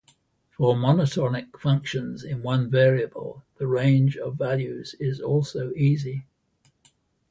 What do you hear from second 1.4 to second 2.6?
functions in